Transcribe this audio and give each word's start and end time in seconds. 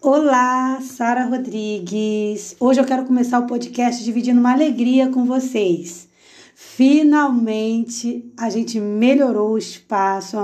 Olá, 0.00 0.80
Sara 0.80 1.24
Rodrigues. 1.24 2.54
Hoje 2.60 2.80
eu 2.80 2.84
quero 2.84 3.04
começar 3.04 3.40
o 3.40 3.48
podcast 3.48 4.04
dividindo 4.04 4.38
uma 4.38 4.52
alegria 4.52 5.08
com 5.08 5.24
vocês. 5.24 6.08
Finalmente 6.54 8.32
a 8.36 8.48
gente 8.48 8.78
melhorou 8.78 9.54
o 9.54 9.58
espaço 9.58 10.36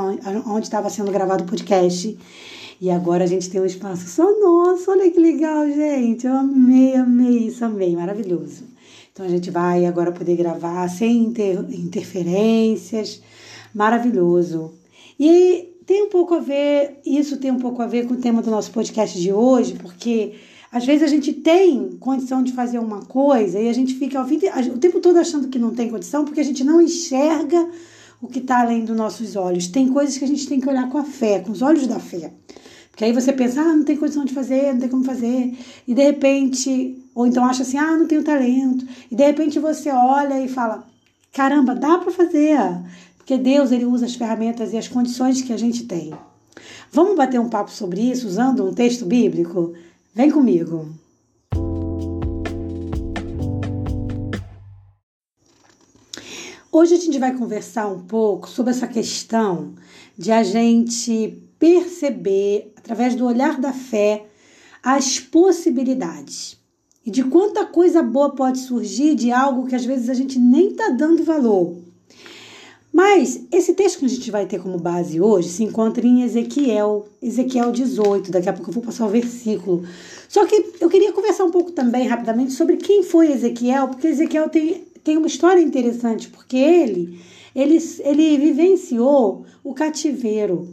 onde 0.45 0.67
estava 0.67 0.90
sendo 0.90 1.12
gravado 1.12 1.45
o 1.45 1.46
podcast 1.46 2.19
e 2.80 2.90
agora 2.90 3.22
a 3.22 3.27
gente 3.29 3.48
tem 3.48 3.61
um 3.61 3.64
espaço 3.64 4.09
só 4.09 4.24
nosso. 4.40 4.90
Olha 4.90 5.08
que 5.08 5.21
legal, 5.21 5.64
gente. 5.71 6.26
Eu 6.26 6.34
amei, 6.34 6.96
amei 6.96 7.46
isso, 7.46 7.64
amei, 7.64 7.94
maravilhoso. 7.94 8.64
Então 9.12 9.24
a 9.24 9.28
gente 9.28 9.52
vai 9.52 9.86
agora 9.86 10.10
poder 10.10 10.34
gravar 10.34 10.88
sem 10.88 11.26
inter 11.26 11.64
interferências, 11.71 13.22
maravilhoso. 13.72 14.74
E 15.18 15.74
tem 15.87 16.05
um 16.05 16.09
pouco 16.09 16.34
a 16.34 16.41
ver, 16.41 17.00
isso 17.05 17.37
tem 17.37 17.50
um 17.50 17.59
pouco 17.59 17.82
a 17.82 17.87
ver 17.87 18.06
com 18.06 18.14
o 18.14 18.20
tema 18.20 18.41
do 18.41 18.50
nosso 18.50 18.70
podcast 18.70 19.20
de 19.20 19.32
hoje, 19.32 19.74
porque 19.74 20.34
às 20.72 20.84
vezes 20.84 21.02
a 21.02 21.06
gente 21.06 21.32
tem 21.32 21.96
condição 22.00 22.42
de 22.42 22.52
fazer 22.52 22.78
uma 22.78 23.02
coisa 23.02 23.60
e 23.60 23.68
a 23.68 23.72
gente 23.72 23.95
fica 23.95 24.20
o 24.20 24.78
tempo 24.78 25.00
todo 25.00 25.18
achando 25.18 25.48
que 25.48 25.59
não 25.59 25.74
tem 25.74 25.90
condição 25.90 26.24
porque 26.24 26.40
a 26.40 26.45
gente 26.45 26.64
não 26.64 26.80
enxerga 26.80 27.68
o 28.20 28.26
que 28.26 28.38
está 28.38 28.60
além 28.60 28.84
dos 28.84 28.96
nossos 28.96 29.36
olhos. 29.36 29.68
Tem 29.68 29.88
coisas 29.88 30.16
que 30.16 30.24
a 30.24 30.28
gente 30.28 30.48
tem 30.48 30.59
que 30.59 30.68
olhar 30.68 30.88
com 30.88 30.98
a 30.98 31.04
fé, 31.04 31.40
com 31.40 31.52
os 31.52 31.60
olhos 31.60 31.87
da 31.87 32.01
fé. 32.01 32.32
Porque 32.90 33.04
aí 33.04 33.12
você 33.12 33.32
pensa, 33.32 33.60
ah, 33.60 33.76
não 33.76 33.84
tem 33.84 33.96
condição 33.96 34.24
de 34.24 34.32
fazer, 34.32 34.73
não 34.73 34.80
tem 34.80 34.88
como 34.88 35.04
fazer. 35.04 35.52
E 35.87 35.95
de 35.95 36.02
repente, 36.02 36.98
ou 37.14 37.26
então 37.26 37.45
acha 37.45 37.62
assim, 37.62 37.76
ah, 37.76 37.96
não 37.96 38.06
tenho 38.06 38.24
talento. 38.24 38.87
E 39.10 39.14
de 39.14 39.24
repente 39.24 39.59
você 39.59 39.90
olha 39.90 40.40
e 40.40 40.48
fala, 40.48 40.87
caramba, 41.32 41.74
dá 41.74 41.98
para 41.98 42.10
fazer. 42.10 42.59
Porque 43.24 43.38
Deus 43.38 43.73
ele 43.73 43.87
usa 43.87 44.05
as 44.05 44.14
ferramentas 44.14 44.74
e 44.74 44.77
as 44.77 44.87
condições 44.87 45.41
que 45.41 45.51
a 45.51 45.56
gente 45.56 45.84
tem. 45.84 46.12
Vamos 46.92 47.16
bater 47.16 47.41
um 47.41 47.48
papo 47.48 47.70
sobre 47.70 48.02
isso 48.02 48.27
usando 48.28 48.62
um 48.62 48.74
texto 48.74 49.06
bíblico? 49.06 49.73
Vem 50.15 50.30
comigo. 50.30 50.91
Hoje 56.71 56.93
a 56.93 56.98
gente 56.98 57.18
vai 57.18 57.35
conversar 57.35 57.88
um 57.88 58.01
pouco 58.01 58.46
sobre 58.46 58.73
essa 58.73 58.87
questão 58.87 59.73
de 60.18 60.30
a 60.30 60.43
gente 60.43 61.43
perceber, 61.59 62.74
através 62.76 63.15
do 63.15 63.24
olhar 63.24 63.59
da 63.59 63.73
fé, 63.73 64.27
as 64.83 65.19
possibilidades 65.19 66.59
e 67.07 67.11
de 67.11 67.25
quanta 67.25 67.65
coisa 67.65 68.03
boa 68.03 68.35
pode 68.35 68.59
surgir 68.59 69.15
de 69.15 69.33
algo 69.33 69.67
que 69.67 69.75
às 69.75 69.87
vezes 69.87 70.11
a 70.11 70.15
gente 70.15 70.39
nem 70.39 70.73
está 70.73 70.91
dando 70.91 71.25
valor. 71.25 71.84
Mas 72.95 73.41
esse 73.50 73.75
texto 73.75 73.98
que 73.98 74.05
a 74.05 74.09
gente 74.09 74.31
vai 74.31 74.47
ter 74.47 74.62
como 74.62 74.78
base 74.78 75.20
hoje 75.20 75.48
se 75.48 75.64
encontra 75.64 76.06
em 76.06 76.23
Ezequiel, 76.23 77.09
Ezequiel 77.20 77.73
18. 77.73 78.31
Daqui 78.31 78.48
a 78.48 78.53
pouco 78.53 78.70
eu 78.70 78.75
vou 78.75 78.84
passar 78.84 79.05
o 79.05 79.11
versículo. 79.11 79.83
Só 80.28 80.47
que 80.47 80.64
eu 80.81 80.89
queria 80.89 81.12
conversar 81.12 81.42
um 81.42 81.51
pouco 81.51 81.73
também 81.73 82.06
rapidamente 82.06 82.53
sobre 82.53 82.77
quem 82.77 83.03
foi 83.03 83.33
Ezequiel, 83.33 83.89
porque 83.89 84.06
Ezequiel 84.06 84.48
tem, 84.48 84.84
tem 85.03 85.17
uma 85.17 85.27
história 85.27 85.61
interessante, 85.61 86.28
porque 86.28 86.56
ele, 86.56 87.19
ele, 87.53 87.78
ele 88.05 88.39
vivenciou 88.39 89.45
o 89.64 89.75
cativeiro. 89.75 90.69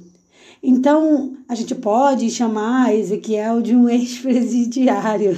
Então, 0.63 1.37
a 1.49 1.55
gente 1.55 1.73
pode 1.73 2.29
chamar 2.29 2.93
Ezequiel 2.93 3.63
de 3.63 3.75
um 3.75 3.89
ex-presidiário, 3.89 5.35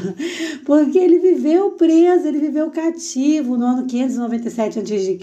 porque 0.65 0.99
ele 0.99 1.17
viveu 1.17 1.71
preso, 1.71 2.27
ele 2.27 2.39
viveu 2.39 2.69
cativo 2.71 3.57
no 3.57 3.65
ano 3.65 3.85
597 3.87 4.79
a.C., 4.79 5.17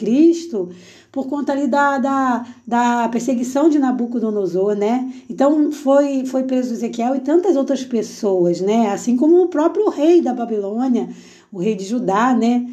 por 1.13 1.29
conta 1.29 1.53
ali 1.53 1.67
da, 1.67 1.99
da, 1.99 2.47
da 2.67 3.09
perseguição 3.09 3.69
de 3.69 3.79
Nabucodonosor, 3.79 4.77
né? 4.77 5.13
Então 5.29 5.73
foi, 5.73 6.25
foi 6.25 6.45
preso 6.45 6.73
Ezequiel 6.73 7.17
e 7.17 7.21
tantas 7.21 7.57
outras 7.57 7.85
pessoas, 7.85 8.61
né? 8.61 8.91
Assim 8.91 9.17
como 9.17 9.43
o 9.43 9.49
próprio 9.49 9.89
rei 9.89 10.21
da 10.21 10.33
Babilônia, 10.33 11.09
o 11.53 11.59
rei 11.59 11.75
de 11.75 11.85
Judá, 11.85 12.35
né? 12.35 12.71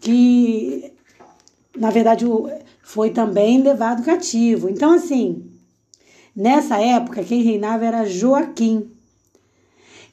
Que 0.00 0.92
na 1.76 1.90
verdade 1.90 2.24
foi 2.82 3.10
também 3.10 3.60
levado 3.60 4.04
cativo. 4.04 4.70
Então, 4.70 4.92
assim, 4.92 5.44
nessa 6.34 6.80
época 6.80 7.22
quem 7.22 7.42
reinava 7.42 7.84
era 7.84 8.06
Joaquim. 8.06 8.90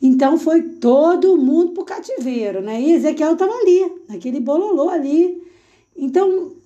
Então 0.01 0.37
foi 0.37 0.63
todo 0.63 1.37
mundo 1.37 1.71
para 1.71 1.83
o 1.83 1.85
cativeiro, 1.85 2.59
né? 2.59 2.81
E 2.81 2.91
Ezequiel 2.93 3.33
estava 3.33 3.53
ali, 3.53 3.93
naquele 4.09 4.39
bololô 4.41 4.89
ali. 4.89 5.41
Então 5.95 6.59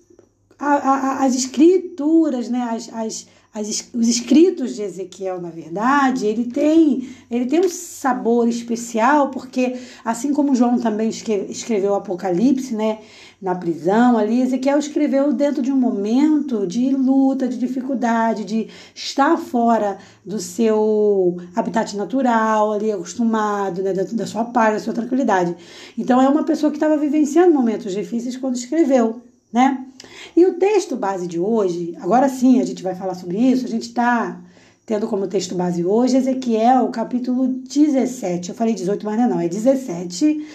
a, 0.60 0.74
a, 0.74 1.26
as 1.26 1.36
escrituras, 1.36 2.50
né, 2.50 2.62
as, 2.72 2.90
as, 2.94 3.28
as, 3.54 3.90
os 3.94 4.08
escritos 4.08 4.76
de 4.76 4.82
Ezequiel, 4.82 5.42
na 5.42 5.50
verdade, 5.50 6.26
ele 6.26 6.46
tem, 6.46 7.10
ele 7.30 7.46
tem 7.46 7.60
um 7.60 7.70
sabor 7.70 8.48
especial, 8.48 9.30
porque 9.30 9.78
assim 10.04 10.34
como 10.34 10.56
João 10.56 10.80
também 10.80 11.10
escreveu 11.10 11.92
o 11.92 11.96
Apocalipse, 11.96 12.74
né, 12.74 13.00
na 13.42 13.54
prisão 13.54 14.18
ali, 14.18 14.42
Ezequiel 14.42 14.80
escreveu 14.80 15.32
dentro 15.34 15.62
de 15.62 15.72
um 15.72 15.76
momento 15.76 16.66
de 16.66 16.90
luta, 16.96 17.48
de 17.48 17.58
dificuldade, 17.58 18.46
de 18.46 18.70
estar 18.96 19.38
fora 19.38 19.98
do 20.26 20.40
seu 20.40 21.38
habitat 21.54 21.96
natural, 21.98 22.74
ali 22.74 22.92
acostumado, 22.92 23.84
né, 23.84 23.94
da, 23.94 24.04
da 24.04 24.26
sua 24.26 24.46
paz, 24.46 24.76
da 24.76 24.80
sua 24.80 24.94
tranquilidade. 24.94 25.56
Então 25.98 26.22
é 26.22 26.28
uma 26.28 26.44
pessoa 26.44 26.72
que 26.72 26.78
estava 26.78 26.98
vivenciando 26.98 27.54
momentos 27.54 27.94
difíceis 27.94 28.38
quando 28.38 28.56
escreveu 28.56 29.22
né? 29.56 29.86
E 30.36 30.46
o 30.46 30.56
texto 30.56 30.96
base 30.96 31.28
de 31.28 31.40
hoje, 31.40 31.96
agora 32.00 32.28
sim 32.30 32.60
a 32.60 32.66
gente 32.66 32.84
vai 32.84 32.96
falar 32.96 33.16
sobre 33.16 33.38
isso, 33.38 33.66
a 33.66 33.70
gente 33.70 33.88
está 33.88 34.42
tendo 34.86 35.08
como 35.08 35.28
texto 35.28 35.56
base 35.56 35.84
hoje 35.84 36.18
Ezequiel, 36.18 36.90
capítulo 36.90 37.48
17. 37.48 38.50
Eu 38.50 38.56
falei 38.56 38.74
18, 38.74 39.06
mas 39.06 39.18
não 39.18 39.26
é 39.26 39.28
não, 39.28 39.40
é 39.40 39.48
17, 39.48 40.46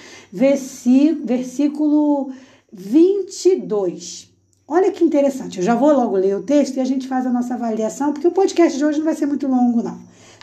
versículo 1.25 2.31
22. 2.73 4.31
Olha 4.69 4.93
que 4.93 5.03
interessante, 5.03 5.59
eu 5.59 5.65
já 5.65 5.75
vou 5.75 5.93
logo 5.93 6.17
ler 6.17 6.37
o 6.37 6.43
texto 6.45 6.77
e 6.77 6.81
a 6.81 6.85
gente 6.85 7.09
faz 7.09 7.27
a 7.27 7.31
nossa 7.31 7.55
avaliação, 7.55 8.13
porque 8.13 8.29
o 8.29 8.33
podcast 8.33 8.79
de 8.79 8.85
hoje 8.85 8.99
não 8.99 9.05
vai 9.05 9.17
ser 9.17 9.27
muito 9.27 9.49
longo, 9.49 9.83
não, 9.83 9.99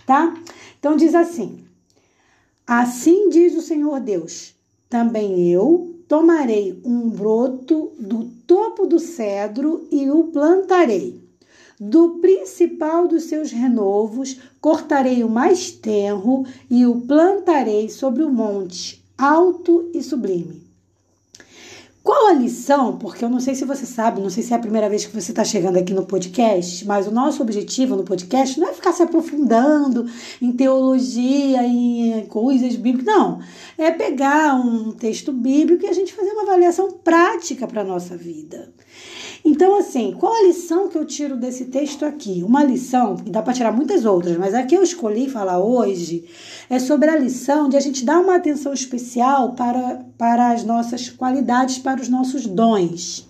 tá? 0.05 0.35
Então 0.77 0.97
diz 0.97 1.15
assim: 1.15 1.63
Assim 2.65 3.29
diz 3.29 3.55
o 3.55 3.61
Senhor 3.61 4.01
Deus, 4.01 4.53
também 4.89 5.49
eu 5.49 5.96
tomarei 6.07 6.79
um 6.85 7.09
broto 7.09 7.91
do 7.99 8.25
topo 8.45 8.85
do 8.85 8.99
cedro 8.99 9.87
e 9.91 10.09
o 10.09 10.25
plantarei. 10.25 11.21
Do 11.79 12.19
principal 12.19 13.07
dos 13.07 13.23
seus 13.23 13.51
renovos 13.51 14.39
cortarei 14.59 15.23
o 15.23 15.29
mais 15.29 15.71
tenro 15.71 16.43
e 16.69 16.85
o 16.85 17.01
plantarei 17.01 17.89
sobre 17.89 18.23
o 18.23 18.31
monte 18.31 19.03
alto 19.17 19.89
e 19.93 20.03
sublime. 20.03 20.66
Qual 22.07 22.27
a 22.27 22.31
lição? 22.31 22.97
Porque 22.97 23.25
eu 23.25 23.29
não 23.29 23.41
sei 23.41 23.53
se 23.53 23.65
você 23.65 23.85
sabe, 23.85 24.21
não 24.21 24.29
sei 24.29 24.41
se 24.41 24.53
é 24.53 24.55
a 24.55 24.59
primeira 24.59 24.87
vez 24.87 25.05
que 25.05 25.13
você 25.13 25.33
está 25.33 25.43
chegando 25.43 25.75
aqui 25.75 25.93
no 25.93 26.05
podcast, 26.05 26.87
mas 26.87 27.05
o 27.05 27.11
nosso 27.11 27.41
objetivo 27.41 27.97
no 27.97 28.05
podcast 28.05 28.57
não 28.57 28.69
é 28.69 28.73
ficar 28.73 28.93
se 28.93 29.03
aprofundando 29.03 30.09
em 30.41 30.53
teologia, 30.53 31.61
em 31.65 32.25
coisas 32.27 32.77
bíblicas, 32.77 33.13
não. 33.13 33.41
É 33.77 33.91
pegar 33.91 34.55
um 34.55 34.93
texto 34.93 35.33
bíblico 35.33 35.83
e 35.83 35.89
a 35.89 35.93
gente 35.93 36.13
fazer 36.13 36.31
uma 36.31 36.43
avaliação 36.43 36.93
prática 37.03 37.67
para 37.67 37.81
a 37.81 37.83
nossa 37.83 38.15
vida. 38.15 38.71
Então, 39.43 39.77
assim, 39.77 40.15
qual 40.17 40.33
a 40.33 40.43
lição 40.43 40.87
que 40.87 40.97
eu 40.97 41.05
tiro 41.05 41.37
desse 41.37 41.65
texto 41.65 42.05
aqui? 42.05 42.43
Uma 42.43 42.63
lição, 42.63 43.17
e 43.25 43.29
dá 43.29 43.41
para 43.41 43.53
tirar 43.53 43.71
muitas 43.71 44.05
outras, 44.05 44.37
mas 44.37 44.53
a 44.53 44.63
que 44.63 44.75
eu 44.75 44.83
escolhi 44.83 45.29
falar 45.29 45.59
hoje 45.59 46.25
é 46.69 46.79
sobre 46.79 47.09
a 47.09 47.17
lição 47.17 47.69
de 47.69 47.77
a 47.77 47.79
gente 47.79 48.03
dar 48.03 48.19
uma 48.19 48.35
atenção 48.35 48.73
especial 48.73 49.53
para, 49.53 50.05
para 50.17 50.51
as 50.51 50.63
nossas 50.63 51.09
qualidades, 51.09 51.77
para 51.77 52.01
os 52.01 52.09
nossos 52.09 52.45
dons. 52.45 53.27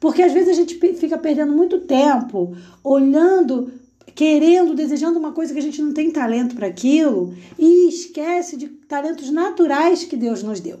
Porque 0.00 0.22
às 0.22 0.32
vezes 0.32 0.50
a 0.50 0.54
gente 0.54 0.78
fica 0.96 1.16
perdendo 1.16 1.52
muito 1.52 1.80
tempo 1.80 2.54
olhando 2.82 3.72
querendo, 4.14 4.74
desejando 4.74 5.18
uma 5.18 5.32
coisa 5.32 5.52
que 5.52 5.58
a 5.58 5.62
gente 5.62 5.82
não 5.82 5.92
tem 5.92 6.10
talento 6.10 6.54
para 6.54 6.68
aquilo 6.68 7.34
e 7.58 7.88
esquece 7.88 8.56
de 8.56 8.68
talentos 8.68 9.30
naturais 9.30 10.04
que 10.04 10.16
Deus 10.16 10.42
nos 10.42 10.60
deu. 10.60 10.78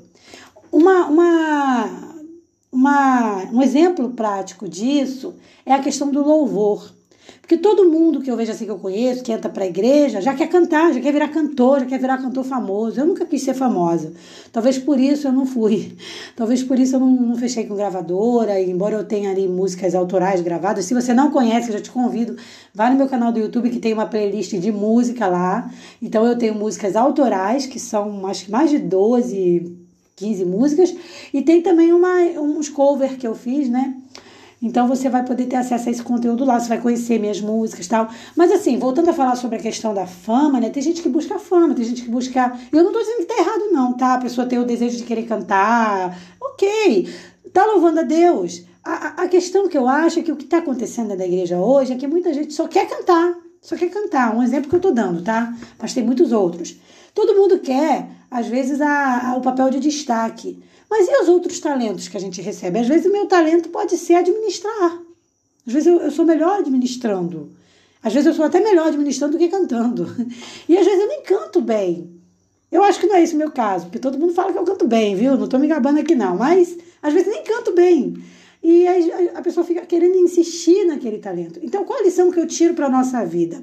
Uma, 0.70 1.06
uma 1.08 2.13
uma, 2.74 3.44
um 3.52 3.62
exemplo 3.62 4.10
prático 4.10 4.68
disso 4.68 5.34
é 5.64 5.72
a 5.72 5.78
questão 5.78 6.10
do 6.10 6.22
louvor. 6.22 6.92
Porque 7.40 7.56
todo 7.58 7.90
mundo 7.90 8.20
que 8.20 8.30
eu 8.30 8.36
vejo 8.36 8.50
assim 8.50 8.64
que 8.64 8.70
eu 8.70 8.78
conheço, 8.78 9.22
que 9.22 9.30
entra 9.30 9.50
para 9.50 9.64
a 9.64 9.66
igreja, 9.66 10.20
já 10.20 10.34
quer 10.34 10.48
cantar, 10.48 10.92
já 10.94 11.00
quer 11.00 11.12
virar 11.12 11.28
cantor, 11.28 11.80
já 11.80 11.86
quer 11.86 11.98
virar 11.98 12.18
cantor 12.18 12.42
famoso. 12.42 12.98
Eu 12.98 13.06
nunca 13.06 13.26
quis 13.26 13.42
ser 13.42 13.54
famosa. 13.54 14.12
Talvez 14.50 14.78
por 14.78 14.98
isso 14.98 15.28
eu 15.28 15.32
não 15.32 15.44
fui. 15.44 15.96
Talvez 16.34 16.62
por 16.62 16.78
isso 16.78 16.96
eu 16.96 17.00
não, 17.00 17.10
não 17.10 17.36
fechei 17.36 17.66
com 17.66 17.76
gravadora, 17.76 18.60
embora 18.60 18.96
eu 18.96 19.04
tenha 19.04 19.30
ali 19.30 19.46
músicas 19.46 19.94
autorais 19.94 20.40
gravadas. 20.40 20.86
Se 20.86 20.94
você 20.94 21.12
não 21.12 21.30
conhece, 21.30 21.68
eu 21.68 21.74
já 21.74 21.80
te 21.80 21.90
convido, 21.90 22.36
vá 22.74 22.90
no 22.90 22.96
meu 22.96 23.08
canal 23.08 23.30
do 23.30 23.38
YouTube 23.38 23.70
que 23.70 23.78
tem 23.78 23.92
uma 23.92 24.06
playlist 24.06 24.54
de 24.54 24.72
música 24.72 25.26
lá. 25.26 25.70
Então 26.00 26.24
eu 26.24 26.36
tenho 26.36 26.54
músicas 26.54 26.96
autorais, 26.96 27.66
que 27.66 27.78
são 27.78 28.26
acho 28.26 28.46
que 28.46 28.50
mais 28.50 28.70
de 28.70 28.78
12 28.78 29.83
15 30.16 30.44
músicas. 30.44 30.94
E 31.32 31.42
tem 31.42 31.60
também 31.60 31.92
uma, 31.92 32.14
uns 32.40 32.68
cover 32.68 33.16
que 33.16 33.26
eu 33.26 33.34
fiz, 33.34 33.68
né? 33.68 33.94
Então 34.64 34.88
você 34.88 35.10
vai 35.10 35.22
poder 35.22 35.44
ter 35.44 35.56
acesso 35.56 35.88
a 35.88 35.92
esse 35.92 36.02
conteúdo 36.02 36.42
lá, 36.42 36.58
você 36.58 36.68
vai 36.68 36.80
conhecer 36.80 37.20
minhas 37.20 37.38
músicas 37.38 37.84
e 37.84 37.88
tal. 37.88 38.08
Mas 38.34 38.50
assim, 38.50 38.78
voltando 38.78 39.10
a 39.10 39.12
falar 39.12 39.36
sobre 39.36 39.58
a 39.58 39.60
questão 39.60 39.92
da 39.92 40.06
fama, 40.06 40.58
né? 40.58 40.70
Tem 40.70 40.82
gente 40.82 41.02
que 41.02 41.08
busca 41.08 41.38
fama, 41.38 41.74
tem 41.74 41.84
gente 41.84 42.02
que 42.02 42.08
busca. 42.08 42.58
Eu 42.72 42.82
não 42.82 42.90
tô 42.90 42.98
dizendo 42.98 43.18
que 43.18 43.26
tá 43.26 43.38
errado, 43.38 43.70
não, 43.70 43.92
tá? 43.92 44.14
A 44.14 44.18
pessoa 44.18 44.46
tem 44.46 44.58
o 44.58 44.64
desejo 44.64 44.96
de 44.96 45.02
querer 45.02 45.24
cantar. 45.24 46.18
Ok. 46.40 47.08
Tá 47.52 47.66
louvando 47.66 48.00
a 48.00 48.02
Deus. 48.04 48.64
A, 48.82 49.24
a 49.24 49.28
questão 49.28 49.68
que 49.68 49.76
eu 49.76 49.86
acho 49.86 50.20
é 50.20 50.22
que 50.22 50.32
o 50.32 50.36
que 50.36 50.44
está 50.44 50.58
acontecendo 50.58 51.14
na 51.14 51.26
igreja 51.26 51.58
hoje 51.58 51.92
é 51.92 51.96
que 51.96 52.06
muita 52.06 52.32
gente 52.32 52.54
só 52.54 52.66
quer 52.66 52.88
cantar. 52.88 53.34
Só 53.60 53.76
quer 53.76 53.90
cantar. 53.90 54.34
Um 54.34 54.42
exemplo 54.42 54.70
que 54.70 54.76
eu 54.76 54.80
tô 54.80 54.90
dando, 54.90 55.22
tá? 55.22 55.54
Mas 55.78 55.92
tem 55.92 56.02
muitos 56.02 56.32
outros. 56.32 56.76
Todo 57.14 57.34
mundo 57.34 57.60
quer, 57.60 58.10
às 58.30 58.48
vezes, 58.48 58.80
a, 58.80 59.30
a, 59.30 59.36
o 59.36 59.40
papel 59.40 59.70
de 59.70 59.80
destaque. 59.80 60.60
Mas 60.90 61.08
e 61.08 61.22
os 61.22 61.28
outros 61.28 61.60
talentos 61.60 62.08
que 62.08 62.16
a 62.16 62.20
gente 62.20 62.42
recebe? 62.42 62.80
Às 62.80 62.88
vezes 62.88 63.06
o 63.06 63.12
meu 63.12 63.26
talento 63.26 63.68
pode 63.68 63.96
ser 63.96 64.14
administrar. 64.14 65.00
Às 65.66 65.72
vezes 65.72 65.86
eu, 65.86 66.00
eu 66.00 66.10
sou 66.10 66.24
melhor 66.24 66.58
administrando. 66.58 67.50
Às 68.02 68.12
vezes 68.12 68.26
eu 68.26 68.34
sou 68.34 68.44
até 68.44 68.60
melhor 68.60 68.88
administrando 68.88 69.32
do 69.32 69.38
que 69.38 69.48
cantando. 69.48 70.06
E 70.68 70.76
às 70.76 70.84
vezes 70.84 71.00
eu 71.00 71.08
nem 71.08 71.22
canto 71.22 71.60
bem. 71.60 72.10
Eu 72.70 72.82
acho 72.82 72.98
que 72.98 73.06
não 73.06 73.14
é 73.14 73.22
esse 73.22 73.34
o 73.34 73.38
meu 73.38 73.52
caso, 73.52 73.86
porque 73.86 74.00
todo 74.00 74.18
mundo 74.18 74.34
fala 74.34 74.52
que 74.52 74.58
eu 74.58 74.64
canto 74.64 74.86
bem, 74.86 75.14
viu? 75.14 75.36
Não 75.36 75.46
tô 75.46 75.58
me 75.58 75.68
gabando 75.68 76.00
aqui 76.00 76.14
não, 76.14 76.36
mas 76.36 76.76
às 77.00 77.14
vezes 77.14 77.28
nem 77.28 77.44
canto 77.44 77.72
bem. 77.72 78.14
E 78.62 78.86
a, 78.88 79.38
a 79.38 79.42
pessoa 79.42 79.64
fica 79.64 79.82
querendo 79.86 80.16
insistir 80.16 80.84
naquele 80.84 81.18
talento. 81.18 81.60
Então, 81.62 81.84
qual 81.84 82.00
a 82.00 82.02
lição 82.02 82.30
que 82.30 82.40
eu 82.40 82.46
tiro 82.46 82.74
para 82.74 82.86
a 82.86 82.90
nossa 82.90 83.24
vida? 83.24 83.62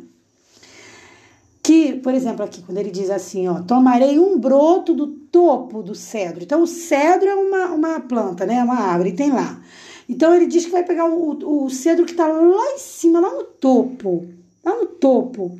Que, 1.63 1.93
por 1.97 2.13
exemplo, 2.13 2.43
aqui, 2.43 2.61
quando 2.63 2.79
ele 2.79 2.89
diz 2.89 3.09
assim, 3.09 3.47
ó, 3.47 3.61
tomarei 3.61 4.17
um 4.17 4.37
broto 4.39 4.93
do 4.93 5.07
topo 5.07 5.83
do 5.83 5.93
cedro. 5.93 6.43
Então, 6.43 6.63
o 6.63 6.67
cedro 6.67 7.29
é 7.29 7.35
uma, 7.35 7.65
uma 7.67 7.99
planta, 7.99 8.45
né? 8.45 8.55
É 8.55 8.63
uma 8.63 8.79
árvore, 8.79 9.11
tem 9.11 9.31
lá. 9.31 9.61
Então, 10.09 10.33
ele 10.33 10.47
diz 10.47 10.65
que 10.65 10.71
vai 10.71 10.83
pegar 10.83 11.05
o, 11.05 11.65
o 11.65 11.69
cedro 11.69 12.05
que 12.05 12.11
está 12.11 12.27
lá 12.27 12.73
em 12.73 12.79
cima, 12.79 13.19
lá 13.19 13.31
no 13.33 13.43
topo, 13.43 14.27
lá 14.65 14.75
no 14.75 14.87
topo, 14.87 15.57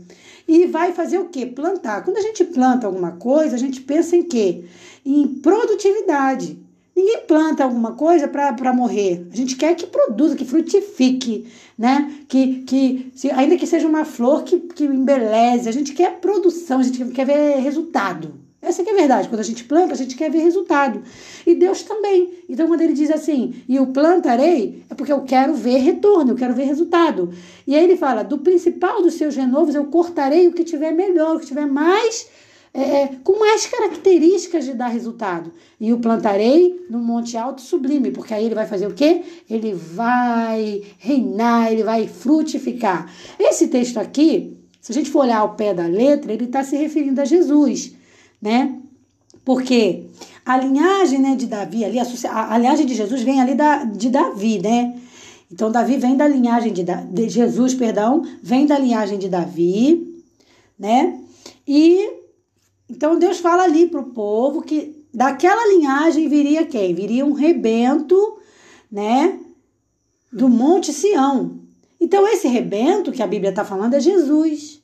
e 0.47 0.65
vai 0.65 0.91
fazer 0.91 1.19
o 1.19 1.29
quê? 1.29 1.45
Plantar. 1.45 2.03
Quando 2.03 2.17
a 2.17 2.21
gente 2.21 2.43
planta 2.45 2.87
alguma 2.87 3.13
coisa, 3.13 3.55
a 3.55 3.59
gente 3.59 3.81
pensa 3.81 4.15
em 4.15 4.23
quê? 4.23 4.65
Em 5.05 5.27
produtividade. 5.27 6.59
Ninguém 7.01 7.21
planta 7.25 7.63
alguma 7.63 7.93
coisa 7.93 8.27
para 8.27 8.71
morrer. 8.71 9.27
A 9.33 9.35
gente 9.35 9.55
quer 9.55 9.73
que 9.75 9.87
produza, 9.87 10.35
que 10.35 10.45
frutifique, 10.45 11.47
né? 11.75 12.13
Que, 12.27 12.61
que 12.61 13.11
se, 13.15 13.31
ainda 13.31 13.57
que 13.57 13.65
seja 13.65 13.87
uma 13.87 14.05
flor 14.05 14.43
que, 14.43 14.59
que 14.59 14.83
embeleze, 14.83 15.67
a 15.67 15.71
gente 15.71 15.93
quer 15.93 16.19
produção, 16.19 16.79
a 16.79 16.83
gente 16.83 17.03
quer 17.05 17.25
ver 17.25 17.59
resultado. 17.59 18.35
Essa 18.61 18.83
é 18.83 18.91
a 18.91 18.93
verdade. 18.93 19.29
Quando 19.29 19.39
a 19.39 19.43
gente 19.43 19.63
planta, 19.63 19.93
a 19.93 19.97
gente 19.97 20.15
quer 20.15 20.29
ver 20.29 20.43
resultado. 20.43 21.01
E 21.43 21.55
Deus 21.55 21.81
também. 21.81 22.35
Então, 22.47 22.67
quando 22.67 22.81
ele 22.81 22.93
diz 22.93 23.09
assim, 23.09 23.55
e 23.67 23.79
o 23.79 23.87
plantarei, 23.87 24.83
é 24.87 24.93
porque 24.93 25.11
eu 25.11 25.21
quero 25.21 25.55
ver 25.55 25.77
retorno, 25.77 26.33
eu 26.33 26.35
quero 26.35 26.53
ver 26.53 26.65
resultado. 26.65 27.33
E 27.65 27.75
aí 27.75 27.83
ele 27.83 27.97
fala: 27.97 28.21
do 28.21 28.37
principal 28.37 29.01
dos 29.01 29.15
seus 29.15 29.35
renovos, 29.35 29.73
eu 29.73 29.85
cortarei 29.85 30.47
o 30.47 30.53
que 30.53 30.63
tiver 30.63 30.91
melhor, 30.91 31.35
o 31.35 31.39
que 31.39 31.47
tiver 31.47 31.65
mais 31.65 32.29
é, 32.73 32.81
é, 32.81 33.07
com 33.21 33.37
mais 33.37 33.65
características 33.65 34.63
de 34.63 34.73
dar 34.73 34.87
resultado. 34.87 35.51
E 35.77 35.91
o 35.91 35.99
plantarei 35.99 36.85
no 36.89 36.99
monte 36.99 37.35
alto 37.35 37.61
sublime, 37.61 38.11
porque 38.11 38.33
aí 38.33 38.45
ele 38.45 38.55
vai 38.55 38.65
fazer 38.65 38.87
o 38.87 38.93
quê? 38.93 39.23
Ele 39.49 39.73
vai 39.73 40.81
reinar, 40.97 41.69
ele 41.69 41.83
vai 41.83 42.07
frutificar. 42.07 43.11
Esse 43.37 43.67
texto 43.67 43.97
aqui, 43.97 44.57
se 44.79 44.91
a 44.91 44.95
gente 44.95 45.09
for 45.09 45.25
olhar 45.25 45.39
ao 45.39 45.55
pé 45.55 45.73
da 45.73 45.85
letra, 45.85 46.31
ele 46.31 46.45
está 46.45 46.63
se 46.63 46.77
referindo 46.77 47.19
a 47.19 47.25
Jesus, 47.25 47.91
né? 48.41 48.77
Porque 49.43 50.05
a 50.45 50.57
linhagem 50.57 51.19
né, 51.19 51.35
de 51.35 51.47
Davi, 51.47 51.83
ali, 51.83 51.99
a, 51.99 52.53
a, 52.53 52.57
linhagem 52.57 52.85
de 52.85 52.95
Jesus 52.95 53.21
vem 53.21 53.41
ali 53.41 53.53
da, 53.53 53.83
de 53.83 54.09
Davi, 54.09 54.59
né? 54.59 54.97
Então, 55.51 55.69
Davi 55.69 55.97
vem 55.97 56.15
da 56.15 56.25
linhagem 56.25 56.71
de, 56.71 56.83
de 56.83 57.27
Jesus, 57.27 57.73
perdão, 57.73 58.25
vem 58.41 58.65
da 58.65 58.79
linhagem 58.79 59.19
de 59.19 59.27
Davi, 59.27 60.23
né? 60.79 61.19
E 61.67 62.20
então 62.91 63.17
Deus 63.17 63.39
fala 63.39 63.63
ali 63.63 63.87
para 63.87 64.01
o 64.01 64.11
povo 64.11 64.61
que 64.61 65.05
daquela 65.13 65.65
linhagem 65.69 66.27
viria 66.27 66.65
quem? 66.65 66.93
Viria 66.93 67.25
um 67.25 67.31
rebento, 67.31 68.37
né? 68.91 69.39
Do 70.31 70.49
Monte 70.49 70.91
Sião. 70.91 71.61
Então 71.99 72.27
esse 72.27 72.49
rebento 72.49 73.11
que 73.11 73.23
a 73.23 73.27
Bíblia 73.27 73.51
está 73.51 73.63
falando 73.63 73.93
é 73.93 73.99
Jesus. 74.01 74.81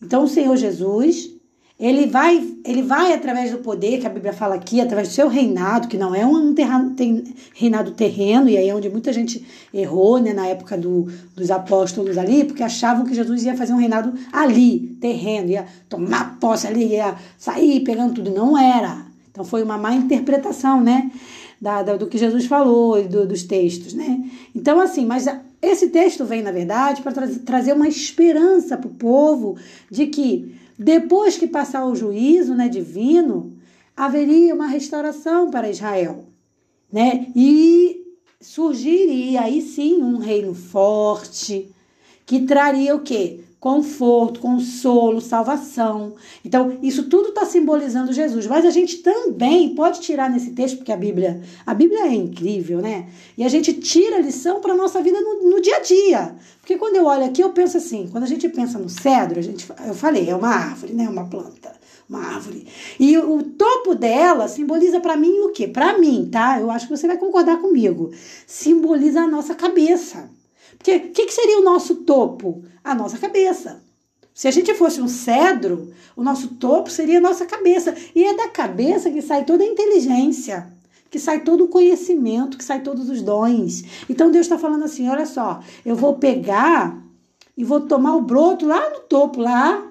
Então 0.00 0.22
o 0.22 0.28
Senhor 0.28 0.56
Jesus 0.56 1.34
ele 1.80 2.06
vai, 2.06 2.46
ele 2.62 2.82
vai 2.82 3.14
através 3.14 3.50
do 3.50 3.58
poder 3.58 3.98
que 3.98 4.06
a 4.06 4.10
Bíblia 4.10 4.34
fala 4.34 4.54
aqui, 4.54 4.82
através 4.82 5.08
do 5.08 5.14
seu 5.14 5.28
reinado, 5.28 5.88
que 5.88 5.96
não 5.96 6.14
é 6.14 6.26
um 6.26 6.52
terra, 6.52 6.92
tem, 6.94 7.24
reinado 7.54 7.92
terreno, 7.92 8.50
e 8.50 8.58
aí 8.58 8.68
é 8.68 8.74
onde 8.74 8.90
muita 8.90 9.10
gente 9.14 9.42
errou, 9.72 10.18
né, 10.18 10.34
na 10.34 10.46
época 10.46 10.76
do, 10.76 11.08
dos 11.34 11.50
apóstolos 11.50 12.18
ali, 12.18 12.44
porque 12.44 12.62
achavam 12.62 13.06
que 13.06 13.14
Jesus 13.14 13.44
ia 13.44 13.56
fazer 13.56 13.72
um 13.72 13.78
reinado 13.78 14.12
ali, 14.30 14.94
terreno, 15.00 15.48
ia 15.48 15.64
tomar 15.88 16.38
posse 16.38 16.66
ali, 16.66 16.84
ia 16.84 17.16
sair 17.38 17.80
pegando 17.80 18.12
tudo. 18.12 18.30
Não 18.30 18.58
era. 18.58 19.06
Então 19.30 19.42
foi 19.42 19.62
uma 19.62 19.78
má 19.78 19.94
interpretação, 19.94 20.82
né, 20.82 21.10
da, 21.58 21.82
da 21.82 21.96
do 21.96 22.06
que 22.06 22.18
Jesus 22.18 22.44
falou 22.44 23.00
e 23.00 23.08
do, 23.08 23.26
dos 23.26 23.42
textos, 23.44 23.94
né. 23.94 24.22
Então, 24.54 24.80
assim, 24.80 25.06
mas 25.06 25.24
esse 25.62 25.88
texto 25.88 26.26
vem, 26.26 26.42
na 26.42 26.52
verdade, 26.52 27.00
para 27.00 27.12
tra 27.12 27.26
trazer 27.26 27.72
uma 27.72 27.88
esperança 27.88 28.76
para 28.76 28.88
o 28.88 28.94
povo 28.94 29.56
de 29.90 30.06
que 30.08 30.60
depois 30.82 31.36
que 31.36 31.46
passar 31.46 31.84
o 31.84 31.94
juízo 31.94 32.54
né, 32.54 32.66
divino, 32.66 33.54
haveria 33.94 34.54
uma 34.54 34.66
restauração 34.66 35.50
para 35.50 35.68
Israel. 35.68 36.24
Né? 36.90 37.30
E 37.36 38.02
surgiria 38.40 39.42
aí 39.42 39.60
sim 39.60 40.02
um 40.02 40.16
reino 40.16 40.54
forte 40.54 41.70
que 42.24 42.46
traria 42.46 42.96
o 42.96 43.00
quê? 43.00 43.40
Conforto, 43.60 44.40
consolo, 44.40 45.20
salvação. 45.20 46.14
Então, 46.42 46.78
isso 46.82 47.04
tudo 47.10 47.28
está 47.28 47.44
simbolizando 47.44 48.10
Jesus. 48.10 48.46
Mas 48.46 48.64
a 48.64 48.70
gente 48.70 48.98
também 48.98 49.74
pode 49.74 50.00
tirar 50.00 50.30
nesse 50.30 50.52
texto, 50.52 50.78
porque 50.78 50.90
a 50.90 50.96
Bíblia, 50.96 51.42
a 51.66 51.74
Bíblia 51.74 52.06
é 52.06 52.14
incrível, 52.14 52.80
né? 52.80 53.06
E 53.36 53.44
a 53.44 53.48
gente 53.48 53.74
tira 53.74 54.16
a 54.16 54.20
lição 54.20 54.62
para 54.62 54.72
a 54.72 54.76
nossa 54.76 55.02
vida 55.02 55.20
no, 55.20 55.50
no, 55.50 55.60
dia 55.60 55.76
a 55.76 55.80
dia. 55.80 56.36
Porque 56.60 56.78
quando 56.78 56.96
eu 56.96 57.04
olho 57.04 57.26
aqui, 57.26 57.42
eu 57.42 57.50
penso 57.50 57.76
assim, 57.76 58.08
quando 58.10 58.24
a 58.24 58.26
gente 58.26 58.48
pensa 58.48 58.78
no 58.78 58.88
cedro, 58.88 59.38
a 59.38 59.42
gente, 59.42 59.68
eu 59.86 59.94
falei, 59.94 60.30
é 60.30 60.34
uma 60.34 60.48
árvore, 60.48 60.94
né? 60.94 61.06
Uma 61.06 61.26
planta, 61.26 61.70
uma 62.08 62.20
árvore. 62.20 62.66
E 62.98 63.18
o 63.18 63.42
topo 63.42 63.94
dela 63.94 64.48
simboliza 64.48 65.00
para 65.00 65.18
mim 65.18 65.38
o 65.40 65.50
quê? 65.50 65.68
Para 65.68 65.98
mim, 65.98 66.30
tá? 66.32 66.58
Eu 66.58 66.70
acho 66.70 66.88
que 66.88 66.96
você 66.96 67.06
vai 67.06 67.18
concordar 67.18 67.60
comigo. 67.60 68.10
Simboliza 68.46 69.20
a 69.20 69.28
nossa 69.28 69.54
cabeça. 69.54 70.30
Porque 70.76 70.96
o 70.96 71.10
que, 71.10 71.26
que 71.26 71.34
seria 71.34 71.58
o 71.58 71.64
nosso 71.64 71.96
topo? 71.96 72.64
A 72.82 72.94
nossa 72.94 73.18
cabeça. 73.18 73.82
Se 74.32 74.48
a 74.48 74.50
gente 74.50 74.72
fosse 74.74 75.00
um 75.00 75.08
cedro, 75.08 75.92
o 76.16 76.22
nosso 76.22 76.48
topo 76.54 76.90
seria 76.90 77.18
a 77.18 77.20
nossa 77.20 77.44
cabeça. 77.44 77.94
E 78.14 78.24
é 78.24 78.34
da 78.34 78.48
cabeça 78.48 79.10
que 79.10 79.20
sai 79.20 79.44
toda 79.44 79.62
a 79.62 79.66
inteligência, 79.66 80.72
que 81.10 81.18
sai 81.18 81.40
todo 81.40 81.64
o 81.64 81.68
conhecimento, 81.68 82.56
que 82.56 82.64
sai 82.64 82.80
todos 82.80 83.10
os 83.10 83.20
dons. 83.20 83.84
Então 84.08 84.30
Deus 84.30 84.46
está 84.46 84.58
falando 84.58 84.84
assim: 84.84 85.08
olha 85.08 85.26
só, 85.26 85.60
eu 85.84 85.94
vou 85.94 86.14
pegar 86.14 86.96
e 87.56 87.64
vou 87.64 87.82
tomar 87.82 88.16
o 88.16 88.22
broto 88.22 88.66
lá 88.66 88.88
no 88.90 89.00
topo, 89.00 89.40
lá, 89.40 89.86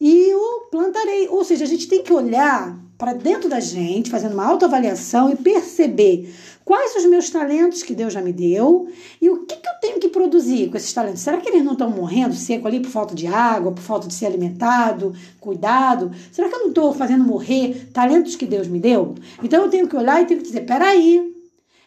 e 0.00 0.34
o 0.34 0.68
plantarei. 0.70 1.28
Ou 1.28 1.44
seja, 1.44 1.64
a 1.64 1.68
gente 1.68 1.86
tem 1.86 2.02
que 2.02 2.12
olhar 2.12 2.76
para 2.98 3.12
dentro 3.12 3.48
da 3.48 3.60
gente, 3.60 4.10
fazendo 4.10 4.32
uma 4.32 4.46
autoavaliação 4.46 5.30
e 5.30 5.36
perceber 5.36 6.32
Quais 6.64 6.96
os 6.96 7.04
meus 7.04 7.28
talentos 7.28 7.82
que 7.82 7.94
Deus 7.94 8.12
já 8.12 8.22
me 8.22 8.32
deu 8.32 8.88
e 9.20 9.28
o 9.28 9.44
que, 9.44 9.54
que 9.54 9.68
eu 9.68 9.74
produzir 10.14 10.70
com 10.70 10.76
esses 10.76 10.92
talentos? 10.92 11.20
Será 11.20 11.38
que 11.38 11.48
eles 11.48 11.64
não 11.64 11.72
estão 11.72 11.90
morrendo 11.90 12.34
seco 12.34 12.68
ali 12.68 12.78
por 12.78 12.90
falta 12.90 13.14
de 13.14 13.26
água, 13.26 13.72
por 13.72 13.82
falta 13.82 14.06
de 14.06 14.14
ser 14.14 14.26
alimentado, 14.26 15.12
cuidado? 15.40 16.12
Será 16.30 16.48
que 16.48 16.54
eu 16.54 16.60
não 16.60 16.68
estou 16.68 16.94
fazendo 16.94 17.24
morrer 17.24 17.88
talentos 17.92 18.36
que 18.36 18.46
Deus 18.46 18.68
me 18.68 18.78
deu? 18.78 19.16
Então 19.42 19.64
eu 19.64 19.68
tenho 19.68 19.88
que 19.88 19.96
olhar 19.96 20.22
e 20.22 20.26
tenho 20.26 20.40
que 20.40 20.46
dizer: 20.46 20.62
peraí, 20.62 21.34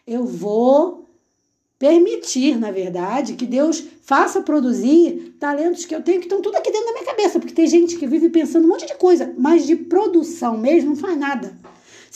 eu 0.06 0.26
vou 0.26 1.06
permitir, 1.78 2.58
na 2.58 2.70
verdade, 2.70 3.34
que 3.34 3.46
Deus 3.46 3.84
faça 4.02 4.42
produzir 4.42 5.36
talentos 5.38 5.84
que 5.84 5.94
eu 5.94 6.02
tenho 6.02 6.18
que 6.18 6.26
estão 6.26 6.42
tudo 6.42 6.56
aqui 6.56 6.70
dentro 6.70 6.86
da 6.86 6.92
minha 6.92 7.04
cabeça, 7.04 7.38
porque 7.38 7.54
tem 7.54 7.66
gente 7.66 7.96
que 7.96 8.06
vive 8.06 8.28
pensando 8.28 8.64
um 8.64 8.68
monte 8.68 8.86
de 8.86 8.94
coisa, 8.94 9.32
mas 9.38 9.66
de 9.66 9.76
produção 9.76 10.58
mesmo 10.58 10.90
não 10.90 10.96
faz 10.96 11.16
nada. 11.16 11.56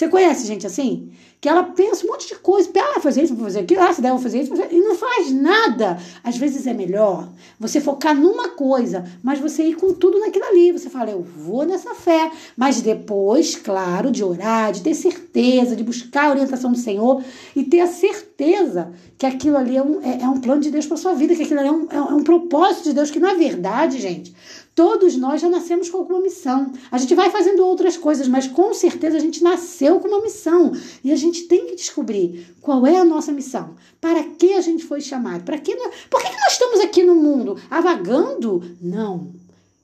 Você 0.03 0.09
conhece 0.09 0.49
gente 0.49 0.67
assim? 0.67 1.13
que 1.43 1.49
ela 1.49 1.65
pensa 1.65 2.07
um 2.07 2.09
monte 2.09 2.29
de 2.29 2.37
coisa, 2.37 2.71
ah, 2.79 3.01
fazer 3.01 3.25
isso, 3.25 3.35
vou 3.35 3.47
fazer 3.47 3.59
aquilo, 3.59 3.83
ah, 3.83 3.93
se 3.93 4.01
der, 4.01 4.17
fazer 4.17 4.43
isso, 4.43 4.55
e 4.71 4.79
não 4.79 4.95
faz 4.95 5.33
nada. 5.33 5.99
Às 6.23 6.37
vezes 6.37 6.69
é 6.69 6.73
melhor 6.73 7.29
você 7.59 7.81
focar 7.81 8.15
numa 8.15 8.51
coisa, 8.51 9.05
mas 9.25 9.41
você 9.41 9.65
ir 9.65 9.75
com 9.75 9.93
tudo 9.93 10.21
naquilo 10.21 10.45
ali. 10.45 10.71
Você 10.71 10.89
fala, 10.89 11.11
eu 11.11 11.21
vou 11.21 11.65
nessa 11.65 11.97
fé, 11.97 12.31
mas 12.57 12.81
depois, 12.81 13.57
claro, 13.57 14.13
de 14.13 14.23
orar, 14.23 14.71
de 14.71 14.83
ter 14.83 14.95
certeza, 14.95 15.75
de 15.75 15.83
buscar 15.83 16.29
a 16.29 16.31
orientação 16.31 16.71
do 16.71 16.79
Senhor 16.79 17.21
e 17.57 17.65
ter 17.65 17.81
a 17.81 17.89
certeza 17.89 18.93
que 19.19 19.27
aquilo 19.27 19.57
ali 19.57 19.77
é 19.77 19.83
um, 19.83 20.01
é, 20.01 20.23
é 20.23 20.29
um 20.29 20.41
plano 20.41 20.61
de 20.61 20.71
Deus 20.71 20.87
para 20.87 20.97
sua 20.97 21.13
vida, 21.13 21.35
que 21.35 21.43
aquilo 21.43 21.59
ali 21.59 21.69
é 21.69 21.73
um, 21.73 21.89
é 21.91 22.01
um 22.15 22.23
propósito 22.23 22.85
de 22.85 22.93
Deus, 22.93 23.11
que 23.11 23.19
na 23.19 23.35
verdade, 23.35 23.99
gente, 23.99 24.33
Todos 24.75 25.17
nós 25.17 25.41
já 25.41 25.51
nascemos 25.51 25.91
com 25.91 25.99
alguma 25.99 26.21
missão. 26.21 26.73
A 26.91 26.97
gente 26.97 27.15
vai 27.15 27.31
fazendo 27.31 27.65
outras 27.65 27.97
coisas, 27.97 28.27
mas 28.27 28.47
com 28.47 28.73
certeza 28.73 29.19
a 29.19 29.21
gente 29.21 29.43
nasceu 29.43 30.01
com 30.01 30.09
uma 30.09 30.23
missão. 30.23 30.73
E 31.05 31.13
a 31.13 31.17
gente 31.17 31.43
tem 31.43 31.67
que 31.67 31.77
descobrir 31.77 32.47
qual 32.63 32.87
é 32.87 32.97
a 32.97 33.05
nossa 33.05 33.33
missão. 33.33 33.77
Para 34.01 34.25
que 34.25 34.55
a 34.55 34.63
gente 34.63 34.85
foi 34.85 35.03
chamado? 35.03 35.45
Para 35.45 35.59
que 35.59 35.75
nós... 35.75 35.95
Por 36.09 36.23
que 36.23 36.29
nós 36.29 36.53
estamos 36.53 36.81
aqui 36.81 37.03
no 37.03 37.15
mundo? 37.15 37.59
Avagando? 37.71 38.63
Não. 38.81 39.31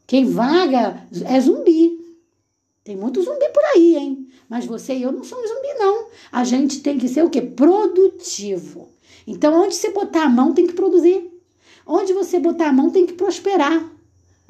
Quem 0.06 0.24
vaga 0.24 1.06
é 1.26 1.38
zumbi. 1.38 1.98
Tem 2.82 2.96
muito 2.96 3.22
zumbi 3.22 3.46
por 3.52 3.62
aí, 3.74 3.94
hein? 3.94 4.26
Mas 4.48 4.64
você 4.64 4.94
e 4.94 5.02
eu 5.02 5.12
não 5.12 5.22
somos 5.22 5.50
zumbi, 5.50 5.74
não. 5.78 6.06
A 6.32 6.44
gente 6.44 6.80
tem 6.80 6.96
que 6.96 7.08
ser 7.08 7.22
o 7.22 7.28
quê? 7.28 7.42
Produtivo. 7.42 8.88
Então, 9.26 9.52
onde 9.62 9.74
você 9.74 9.90
botar 9.90 10.24
a 10.24 10.28
mão, 10.30 10.54
tem 10.54 10.66
que 10.66 10.72
produzir. 10.72 11.30
Onde 11.86 12.14
você 12.14 12.38
botar 12.38 12.70
a 12.70 12.72
mão, 12.72 12.88
tem 12.88 13.04
que 13.04 13.12
prosperar. 13.12 13.97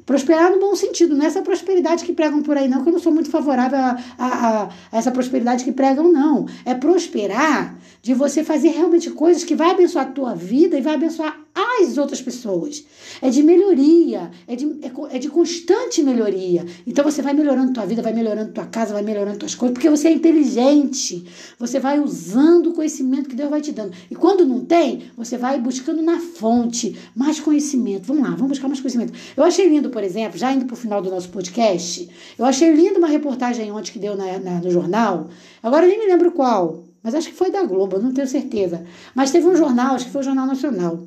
Prosperar 0.09 0.49
no 0.49 0.59
bom 0.59 0.75
sentido, 0.75 1.15
não 1.15 1.23
é 1.23 1.27
essa 1.27 1.43
prosperidade 1.43 2.03
que 2.03 2.13
pregam 2.13 2.41
por 2.41 2.57
aí, 2.57 2.67
não, 2.67 2.81
que 2.81 2.89
eu 2.89 2.93
não 2.93 2.99
sou 2.99 3.13
muito 3.13 3.29
favorável 3.29 3.77
a, 3.77 3.95
a, 4.17 4.63
a, 4.63 4.69
essa 4.91 5.11
prosperidade 5.11 5.63
que 5.63 5.71
pregam, 5.71 6.11
não. 6.11 6.47
É 6.65 6.73
prosperar 6.73 7.77
de 8.01 8.15
você 8.15 8.43
fazer 8.43 8.69
realmente 8.69 9.11
coisas 9.11 9.43
que 9.43 9.53
vai 9.53 9.69
abençoar 9.69 10.07
a 10.07 10.09
tua 10.09 10.33
vida 10.33 10.75
e 10.79 10.81
vai 10.81 10.95
abençoar 10.95 11.39
as 11.81 11.97
outras 11.97 12.21
pessoas. 12.21 12.85
É 13.21 13.29
de 13.29 13.43
melhoria, 13.43 14.31
é 14.47 14.55
de, 14.55 14.65
é, 14.81 15.15
é 15.15 15.19
de 15.19 15.29
constante 15.29 16.01
melhoria. 16.03 16.65
Então 16.85 17.03
você 17.03 17.21
vai 17.21 17.33
melhorando 17.33 17.73
tua 17.73 17.85
vida, 17.85 18.01
vai 18.01 18.13
melhorando 18.13 18.51
tua 18.51 18.65
casa, 18.65 18.93
vai 18.93 19.01
melhorando 19.01 19.39
tuas 19.39 19.55
coisas, 19.55 19.73
porque 19.73 19.89
você 19.89 20.07
é 20.07 20.11
inteligente. 20.11 21.25
Você 21.57 21.79
vai 21.79 21.99
usando 21.99 22.67
o 22.67 22.73
conhecimento 22.73 23.29
que 23.29 23.35
Deus 23.35 23.49
vai 23.49 23.61
te 23.61 23.71
dando. 23.71 23.93
E 24.09 24.15
quando 24.15 24.45
não 24.45 24.65
tem, 24.65 25.03
você 25.17 25.37
vai 25.37 25.59
buscando 25.59 26.01
na 26.01 26.19
fonte 26.19 26.97
mais 27.15 27.39
conhecimento. 27.39 28.05
Vamos 28.05 28.23
lá, 28.23 28.31
vamos 28.31 28.49
buscar 28.49 28.67
mais 28.67 28.79
conhecimento. 28.79 29.13
Eu 29.35 29.43
achei 29.43 29.67
lindo, 29.67 29.89
por 29.89 30.03
exemplo, 30.03 30.37
já 30.37 30.51
indo 30.51 30.65
para 30.65 30.73
o 30.73 30.77
final 30.77 31.01
do 31.01 31.09
nosso 31.09 31.29
podcast, 31.29 32.09
eu 32.37 32.45
achei 32.45 32.73
lindo 32.73 32.99
uma 32.99 33.07
reportagem 33.07 33.71
ontem 33.71 33.91
que 33.91 33.99
deu 33.99 34.15
na, 34.15 34.39
na, 34.39 34.59
no 34.59 34.69
jornal. 34.69 35.29
Agora 35.61 35.85
eu 35.85 35.89
nem 35.89 35.99
me 35.99 36.05
lembro 36.05 36.31
qual, 36.31 36.83
mas 37.03 37.15
acho 37.15 37.29
que 37.29 37.35
foi 37.35 37.51
da 37.51 37.63
Globo, 37.63 37.99
não 37.99 38.13
tenho 38.13 38.27
certeza. 38.27 38.83
Mas 39.15 39.31
teve 39.31 39.47
um 39.47 39.55
jornal, 39.55 39.95
acho 39.95 40.05
que 40.05 40.11
foi 40.11 40.21
o 40.21 40.23
Jornal 40.23 40.45
Nacional 40.45 41.05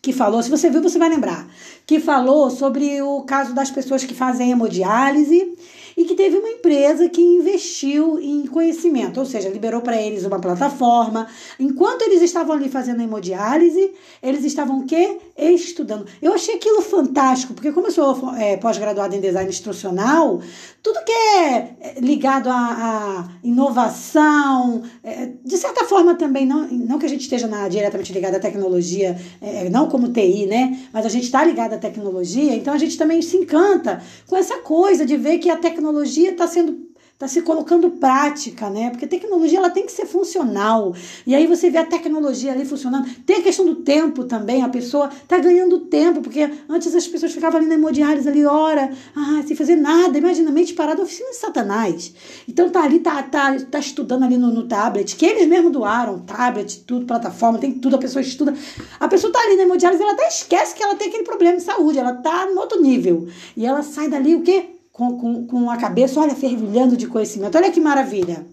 que 0.00 0.12
falou, 0.12 0.42
se 0.42 0.50
você 0.50 0.70
viu, 0.70 0.80
você 0.80 0.98
vai 0.98 1.08
lembrar, 1.08 1.46
que 1.86 1.98
falou 1.98 2.50
sobre 2.50 3.02
o 3.02 3.22
caso 3.22 3.54
das 3.54 3.70
pessoas 3.70 4.04
que 4.04 4.14
fazem 4.14 4.50
hemodiálise 4.50 5.56
e 5.98 6.04
que 6.04 6.14
teve 6.14 6.36
uma 6.38 6.48
empresa 6.48 7.08
que 7.08 7.20
investiu 7.20 8.20
em 8.20 8.46
conhecimento, 8.46 9.18
ou 9.18 9.26
seja, 9.26 9.48
liberou 9.48 9.80
para 9.80 10.00
eles 10.00 10.24
uma 10.24 10.38
plataforma. 10.40 11.26
Enquanto 11.58 12.02
eles 12.02 12.22
estavam 12.22 12.54
ali 12.54 12.68
fazendo 12.68 13.02
hemodiálise, 13.02 13.90
eles 14.22 14.44
estavam 14.44 14.78
o 14.78 14.86
quê? 14.86 15.18
Estudando. 15.36 16.06
Eu 16.22 16.32
achei 16.32 16.54
aquilo 16.54 16.82
fantástico, 16.82 17.52
porque 17.52 17.72
como 17.72 17.88
eu 17.88 17.90
sou 17.90 18.32
é, 18.36 18.56
pós-graduada 18.58 19.16
em 19.16 19.20
design 19.20 19.50
instrucional, 19.50 20.40
tudo 20.80 21.04
que 21.04 21.10
é, 21.10 21.76
é 21.80 22.00
ligado 22.00 22.48
à, 22.48 23.28
inovação, 23.42 24.84
é, 25.02 25.27
certa 25.58 25.84
forma 25.84 26.14
também, 26.14 26.46
não, 26.46 26.66
não 26.66 26.98
que 26.98 27.06
a 27.06 27.08
gente 27.08 27.20
esteja 27.20 27.46
na, 27.46 27.68
diretamente 27.68 28.12
ligado 28.12 28.36
à 28.36 28.40
tecnologia, 28.40 29.18
é, 29.42 29.68
não 29.68 29.88
como 29.88 30.08
TI, 30.08 30.46
né? 30.46 30.78
Mas 30.92 31.04
a 31.04 31.08
gente 31.08 31.24
está 31.24 31.44
ligado 31.44 31.74
à 31.74 31.78
tecnologia, 31.78 32.54
então 32.54 32.72
a 32.72 32.78
gente 32.78 32.96
também 32.96 33.20
se 33.20 33.36
encanta 33.36 34.02
com 34.26 34.36
essa 34.36 34.58
coisa 34.58 35.04
de 35.04 35.16
ver 35.16 35.38
que 35.38 35.50
a 35.50 35.56
tecnologia 35.56 36.30
está 36.30 36.46
sendo 36.46 36.87
está 37.18 37.26
se 37.26 37.42
colocando 37.42 37.90
prática, 37.90 38.70
né? 38.70 38.90
Porque 38.90 39.04
a 39.04 39.08
tecnologia 39.08 39.58
ela 39.58 39.70
tem 39.70 39.84
que 39.84 39.90
ser 39.90 40.06
funcional. 40.06 40.94
E 41.26 41.34
aí 41.34 41.48
você 41.48 41.68
vê 41.68 41.78
a 41.78 41.84
tecnologia 41.84 42.52
ali 42.52 42.64
funcionando. 42.64 43.10
Tem 43.26 43.38
a 43.38 43.42
questão 43.42 43.66
do 43.66 43.74
tempo 43.74 44.22
também, 44.22 44.62
a 44.62 44.68
pessoa 44.68 45.08
está 45.08 45.36
ganhando 45.36 45.80
tempo, 45.80 46.20
porque 46.20 46.48
antes 46.68 46.94
as 46.94 47.08
pessoas 47.08 47.32
ficavam 47.32 47.58
ali 47.58 47.66
na 47.66 47.74
hemodiálise 47.74 48.28
ali 48.28 48.46
hora, 48.46 48.92
ah, 49.16 49.42
sem 49.44 49.56
fazer 49.56 49.74
nada. 49.74 50.16
Imagina, 50.16 50.52
mente 50.52 50.74
parada, 50.74 51.02
oficina 51.02 51.30
de 51.30 51.36
Satanás. 51.38 52.14
Então 52.46 52.70
tá 52.70 52.84
ali, 52.84 53.00
tá, 53.00 53.20
tá, 53.24 53.58
tá 53.68 53.80
estudando 53.80 54.22
ali 54.22 54.36
no, 54.36 54.52
no 54.52 54.68
tablet, 54.68 55.16
que 55.16 55.26
eles 55.26 55.48
mesmo 55.48 55.70
doaram, 55.70 56.20
tablet, 56.20 56.84
tudo, 56.86 57.04
plataforma, 57.04 57.58
tem 57.58 57.72
tudo, 57.72 57.96
a 57.96 57.98
pessoa 57.98 58.22
estuda. 58.22 58.54
A 59.00 59.08
pessoa 59.08 59.32
tá 59.32 59.40
ali 59.40 59.56
na 59.56 59.64
hemodiálise, 59.64 60.00
ela 60.00 60.12
até 60.12 60.28
esquece 60.28 60.72
que 60.72 60.84
ela 60.84 60.94
tem 60.94 61.08
aquele 61.08 61.24
problema 61.24 61.56
de 61.56 61.64
saúde, 61.64 61.98
ela 61.98 62.12
tá 62.12 62.46
no 62.46 62.60
outro 62.60 62.80
nível. 62.80 63.26
E 63.56 63.66
ela 63.66 63.82
sai 63.82 64.08
dali 64.08 64.36
o 64.36 64.42
quê? 64.42 64.77
Com, 64.98 65.16
com, 65.16 65.46
com 65.46 65.70
a 65.70 65.76
cabeça, 65.76 66.18
olha, 66.18 66.34
fervilhando 66.34 66.96
de 66.96 67.06
conhecimento. 67.06 67.56
Olha 67.56 67.70
que 67.70 67.80
maravilha. 67.80 68.44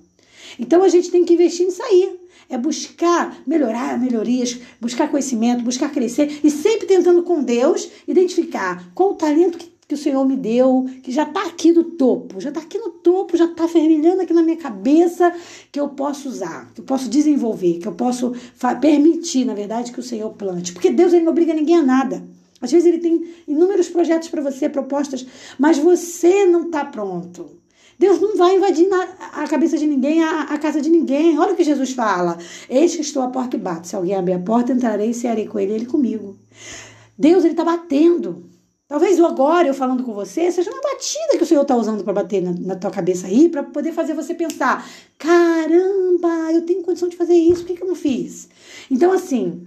Então 0.60 0.84
a 0.84 0.88
gente 0.88 1.10
tem 1.10 1.25
que 1.25 1.34
investir 1.34 1.66
nisso 1.66 1.82
aí. 1.82 2.20
É 2.48 2.56
buscar 2.56 3.36
melhorar, 3.48 4.00
melhorias, 4.00 4.60
buscar 4.80 5.10
conhecimento, 5.10 5.64
buscar 5.64 5.90
crescer 5.90 6.42
e 6.44 6.52
sempre 6.52 6.86
tentando 6.86 7.24
com 7.24 7.42
Deus 7.42 7.90
identificar 8.08 8.92
qual 8.94 9.14
o 9.14 9.16
talento 9.16 9.58
que, 9.58 9.72
que 9.88 9.96
o 9.96 9.98
Senhor 9.98 10.24
me 10.24 10.36
deu, 10.36 10.88
que 11.02 11.12
já 11.12 11.24
está 11.24 11.48
aqui 11.48 11.72
no 11.72 11.84
topo, 11.84 12.40
já 12.40 12.50
está 12.50 12.62
aqui 12.62 12.78
no 12.78 12.92
topo, 12.92 13.36
já 13.36 13.46
está 13.46 13.68
fervilhando 13.68 14.22
aqui 14.22 14.32
na 14.32 14.44
minha 14.44 14.58
cabeça, 14.58 15.34
que 15.72 15.80
eu 15.80 15.90
posso 15.90 16.30
usar, 16.30 16.72
que 16.75 16.82
eu 16.82 16.86
posso 16.86 17.10
desenvolver, 17.10 17.80
que 17.80 17.88
eu 17.88 17.94
posso 17.94 18.34
permitir, 18.80 19.46
na 19.46 19.56
verdade, 19.56 19.92
que 19.92 20.00
o 20.00 20.04
Senhor 20.04 20.30
plante. 20.34 20.74
Porque 20.74 20.92
Deus 20.92 21.12
ele 21.12 21.25
não 21.25 21.32
obriga 21.32 21.56
ninguém 21.56 21.78
a 21.78 21.84
nada. 21.84 22.24
Às 22.62 22.72
vezes 22.72 22.88
ele 22.88 23.00
tem 23.00 23.34
inúmeros 23.48 23.90
projetos 23.90 24.30
para 24.30 24.42
você, 24.42 24.70
propostas, 24.70 25.26
mas 25.60 25.78
você 25.78 26.46
não 26.46 26.68
está 26.68 26.86
pronto. 26.86 27.62
Deus 27.98 28.20
não 28.20 28.36
vai 28.36 28.58
invadir 28.58 28.88
a 28.92 29.48
cabeça 29.48 29.78
de 29.78 29.88
ninguém, 29.88 30.22
a, 30.22 30.42
a, 30.42 30.58
casa 30.58 30.82
de 30.82 30.90
ninguém. 30.90 31.40
Olha 31.40 31.54
o 31.54 31.56
que 31.56 31.64
Jesus 31.64 31.94
fala. 31.94 32.38
Eis 32.70 32.96
que 32.96 33.02
estou 33.02 33.24
à 33.24 33.30
porta 33.30 33.56
e 33.56 33.60
bato. 33.60 33.88
Se 33.88 33.96
alguém 33.96 34.16
abrir 34.16 34.34
a 34.34 34.40
porta, 34.40 34.74
entrarei 34.74 35.12
e 35.12 35.14
cearei 35.14 35.48
com 35.48 35.60
ele 35.60 35.74
ele 35.74 35.86
comigo. 35.86 36.38
Deus, 37.18 37.44
ele 37.44 37.54
está 37.54 37.64
batendo. 37.64 38.50
Talvez 38.88 39.18
eu 39.18 39.26
agora, 39.26 39.68
eu 39.68 39.74
falando 39.74 40.04
com 40.04 40.14
você, 40.14 40.52
seja 40.52 40.70
uma 40.70 40.82
batida 40.82 41.38
que 41.38 41.44
o 41.44 41.46
Senhor 41.46 41.64
está 41.64 41.76
usando 41.76 42.04
para 42.04 42.14
bater 42.14 42.44
na, 42.44 42.52
na, 42.52 42.76
tua 42.76 42.92
cabeça 42.92 43.26
aí, 43.26 43.50
para 43.50 43.64
poder 43.64 43.92
fazer 43.94 44.14
você 44.14 44.36
pensar: 44.36 44.88
caramba, 45.18 46.52
eu 46.54 46.62
tenho 46.62 46.84
condição 46.84 47.10
de 47.10 47.16
fazer 47.16 47.34
isso, 47.34 47.62
por 47.62 47.68
que, 47.68 47.78
que 47.78 47.84
eu 47.84 47.88
não 47.88 47.96
fiz? 47.96 48.48
Então, 48.92 49.12
assim, 49.12 49.66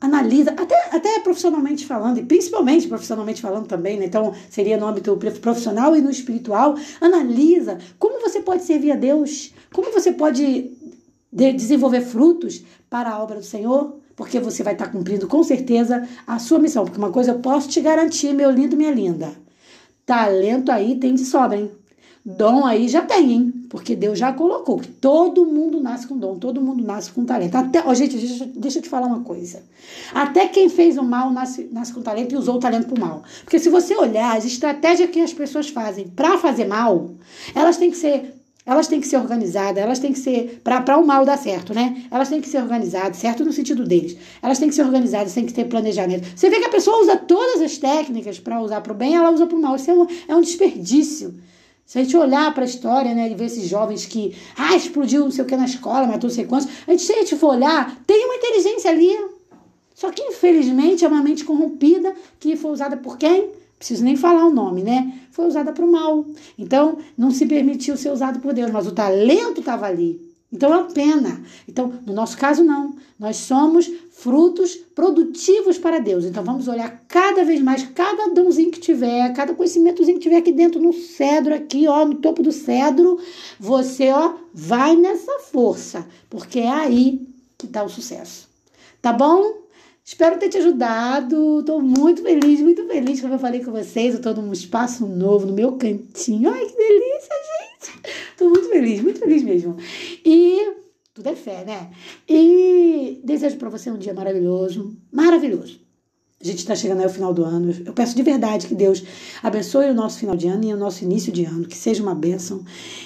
analisa, 0.00 0.50
até, 0.50 0.94
até 0.94 1.20
profissionalmente 1.20 1.86
falando, 1.86 2.18
e 2.18 2.22
principalmente 2.22 2.86
profissionalmente 2.86 3.40
falando 3.40 3.66
também, 3.66 3.98
né? 3.98 4.04
então 4.04 4.34
seria 4.50 4.76
no 4.76 4.86
âmbito 4.86 5.16
profissional 5.40 5.96
e 5.96 6.02
no 6.02 6.10
espiritual, 6.10 6.76
analisa 7.00 7.78
como 7.98 8.20
você 8.20 8.40
pode 8.40 8.64
servir 8.64 8.92
a 8.92 8.96
Deus, 8.96 9.54
como 9.72 9.90
você 9.92 10.12
pode 10.12 10.70
de 11.32 11.52
desenvolver 11.52 12.00
frutos 12.00 12.62
para 12.88 13.10
a 13.10 13.22
obra 13.22 13.36
do 13.36 13.44
Senhor, 13.44 13.96
porque 14.14 14.40
você 14.40 14.62
vai 14.62 14.72
estar 14.72 14.90
cumprindo 14.90 15.26
com 15.26 15.42
certeza 15.42 16.08
a 16.26 16.38
sua 16.38 16.58
missão. 16.58 16.84
Porque 16.84 16.98
uma 16.98 17.12
coisa 17.12 17.32
eu 17.32 17.40
posso 17.40 17.68
te 17.68 17.80
garantir, 17.80 18.32
meu 18.32 18.50
lindo, 18.50 18.76
minha 18.76 18.90
linda: 18.90 19.32
talento 20.06 20.72
aí 20.72 20.98
tem 20.98 21.14
de 21.14 21.26
sobra, 21.26 21.58
hein? 21.58 21.70
Dom 22.26 22.66
aí 22.66 22.88
já 22.88 23.02
tem, 23.02 23.32
hein? 23.32 23.52
Porque 23.68 23.94
Deus 23.94 24.18
já 24.18 24.32
colocou 24.32 24.80
que 24.80 24.88
todo 24.88 25.46
mundo 25.46 25.78
nasce 25.78 26.08
com 26.08 26.18
dom, 26.18 26.36
todo 26.36 26.60
mundo 26.60 26.82
nasce 26.82 27.12
com 27.12 27.24
talento. 27.24 27.54
Até, 27.54 27.84
oh, 27.86 27.94
gente, 27.94 28.16
deixa, 28.16 28.44
deixa 28.46 28.78
eu 28.78 28.82
te 28.82 28.88
falar 28.88 29.06
uma 29.06 29.20
coisa. 29.20 29.62
Até 30.12 30.48
quem 30.48 30.68
fez 30.68 30.98
o 30.98 31.04
mal 31.04 31.30
nasce, 31.30 31.68
nasce 31.70 31.92
com 31.92 32.02
talento 32.02 32.32
e 32.32 32.36
usou 32.36 32.56
o 32.56 32.58
talento 32.58 32.88
para 32.88 32.96
o 32.96 33.00
mal. 33.00 33.22
Porque 33.44 33.60
se 33.60 33.68
você 33.68 33.94
olhar 33.94 34.36
as 34.36 34.44
estratégias 34.44 35.08
que 35.08 35.20
as 35.20 35.32
pessoas 35.32 35.68
fazem 35.68 36.08
para 36.08 36.36
fazer 36.36 36.66
mal, 36.66 37.12
elas 37.54 37.76
têm 37.76 37.92
que 37.92 37.96
ser 37.96 38.34
elas 38.66 38.88
têm 38.88 39.00
que 39.00 39.06
ser 39.06 39.18
organizadas, 39.18 39.80
elas 39.80 40.00
têm 40.00 40.12
que 40.12 40.18
ser. 40.18 40.60
Para 40.64 40.98
o 40.98 41.06
mal 41.06 41.24
dar 41.24 41.38
certo, 41.38 41.72
né? 41.72 42.02
Elas 42.10 42.28
têm 42.28 42.40
que 42.40 42.48
ser 42.48 42.60
organizadas, 42.60 43.18
certo 43.18 43.44
no 43.44 43.52
sentido 43.52 43.84
deles. 43.84 44.16
Elas 44.42 44.58
têm 44.58 44.68
que 44.68 44.74
ser 44.74 44.82
organizadas, 44.82 45.32
têm 45.32 45.46
que 45.46 45.54
ter 45.54 45.66
planejamento. 45.66 46.26
Você 46.34 46.50
vê 46.50 46.58
que 46.58 46.64
a 46.64 46.70
pessoa 46.70 47.00
usa 47.00 47.16
todas 47.16 47.62
as 47.62 47.78
técnicas 47.78 48.40
para 48.40 48.60
usar 48.60 48.80
para 48.80 48.92
o 48.92 48.96
bem, 48.96 49.14
ela 49.14 49.30
usa 49.30 49.46
para 49.46 49.56
o 49.56 49.62
mal. 49.62 49.76
Isso 49.76 49.88
é 49.88 49.94
um, 49.94 50.06
é 50.26 50.34
um 50.34 50.40
desperdício. 50.40 51.32
Se 51.86 51.98
a 51.98 52.02
gente 52.02 52.16
olhar 52.16 52.52
para 52.52 52.64
a 52.64 52.66
história, 52.66 53.14
né, 53.14 53.30
e 53.30 53.34
ver 53.36 53.44
esses 53.44 53.68
jovens 53.68 54.04
que, 54.04 54.36
ah, 54.56 54.74
explodiu 54.74 55.22
não 55.22 55.30
sei 55.30 55.44
o 55.44 55.46
que 55.46 55.56
na 55.56 55.66
escola, 55.66 56.06
matou 56.06 56.28
não 56.28 56.34
sei 56.34 56.44
quantos, 56.44 56.68
a 56.84 56.90
gente, 56.90 57.04
se 57.04 57.12
a 57.12 57.18
gente 57.18 57.36
for 57.36 57.54
olhar, 57.54 58.02
tem 58.04 58.24
uma 58.24 58.34
inteligência 58.34 58.90
ali. 58.90 59.16
Só 59.94 60.10
que, 60.10 60.20
infelizmente, 60.20 61.04
é 61.04 61.08
uma 61.08 61.22
mente 61.22 61.44
corrompida 61.44 62.12
que 62.40 62.56
foi 62.56 62.72
usada 62.72 62.96
por 62.96 63.16
quem? 63.16 63.50
Preciso 63.78 64.02
nem 64.02 64.16
falar 64.16 64.46
o 64.46 64.52
nome, 64.52 64.82
né? 64.82 65.20
Foi 65.30 65.46
usada 65.46 65.72
para 65.72 65.84
o 65.84 65.90
mal. 65.90 66.26
Então, 66.58 66.98
não 67.16 67.30
se 67.30 67.46
permitiu 67.46 67.96
ser 67.96 68.10
usado 68.10 68.40
por 68.40 68.52
Deus, 68.52 68.70
mas 68.70 68.86
o 68.86 68.92
talento 68.92 69.60
estava 69.60 69.86
ali. 69.86 70.25
Então 70.56 70.72
é 70.72 70.78
uma 70.78 70.92
pena. 70.92 71.42
Então, 71.68 71.92
no 72.06 72.14
nosso 72.14 72.36
caso, 72.38 72.64
não. 72.64 72.96
Nós 73.18 73.36
somos 73.36 73.90
frutos 74.10 74.74
produtivos 74.74 75.78
para 75.78 75.98
Deus. 75.98 76.24
Então 76.24 76.42
vamos 76.42 76.66
olhar 76.66 77.04
cada 77.06 77.44
vez 77.44 77.60
mais, 77.60 77.82
cada 77.82 78.32
dãozinho 78.32 78.70
que 78.70 78.80
tiver, 78.80 79.32
cada 79.34 79.54
conhecimentozinho 79.54 80.16
que 80.16 80.22
tiver 80.22 80.38
aqui 80.38 80.52
dentro 80.52 80.80
no 80.80 80.92
cedro, 80.92 81.54
aqui, 81.54 81.86
ó, 81.86 82.06
no 82.06 82.14
topo 82.14 82.42
do 82.42 82.50
cedro, 82.50 83.18
você, 83.60 84.10
ó, 84.10 84.34
vai 84.52 84.96
nessa 84.96 85.38
força, 85.40 86.06
porque 86.30 86.60
é 86.60 86.70
aí 86.70 87.28
que 87.58 87.66
está 87.66 87.84
o 87.84 87.88
sucesso. 87.88 88.48
Tá 89.02 89.12
bom? 89.12 89.66
Espero 90.02 90.38
ter 90.38 90.48
te 90.48 90.56
ajudado. 90.58 91.60
Estou 91.60 91.82
muito 91.82 92.22
feliz, 92.22 92.60
muito 92.60 92.86
feliz, 92.86 93.20
como 93.20 93.34
eu 93.34 93.38
falei 93.38 93.62
com 93.62 93.72
vocês. 93.72 94.14
Eu 94.14 94.18
estou 94.20 94.34
num 94.34 94.52
espaço 94.52 95.06
novo, 95.06 95.46
no 95.46 95.52
meu 95.52 95.72
cantinho. 95.72 96.50
Ai, 96.50 96.64
que 96.64 96.76
delícia, 96.76 97.34
gente! 97.34 97.65
Estou 98.36 98.50
muito 98.50 98.68
feliz, 98.68 99.00
muito 99.00 99.18
feliz 99.18 99.42
mesmo. 99.42 99.78
E 100.22 100.74
tudo 101.14 101.26
é 101.30 101.34
fé, 101.34 101.64
né? 101.64 101.90
E 102.28 103.18
desejo 103.24 103.56
para 103.56 103.70
você 103.70 103.90
um 103.90 103.96
dia 103.96 104.12
maravilhoso, 104.12 104.94
maravilhoso. 105.10 105.80
A 106.38 106.44
gente 106.44 106.58
está 106.58 106.74
chegando 106.74 107.02
ao 107.02 107.08
final 107.08 107.32
do 107.32 107.42
ano. 107.42 107.74
Eu 107.86 107.94
peço 107.94 108.14
de 108.14 108.22
verdade 108.22 108.66
que 108.66 108.74
Deus 108.74 109.02
abençoe 109.42 109.86
o 109.86 109.94
nosso 109.94 110.18
final 110.18 110.36
de 110.36 110.48
ano 110.48 110.64
e 110.66 110.74
o 110.74 110.76
nosso 110.76 111.02
início 111.02 111.32
de 111.32 111.46
ano, 111.46 111.66
que 111.66 111.74
seja 111.74 112.02
uma 112.02 112.14
bênção 112.14 112.62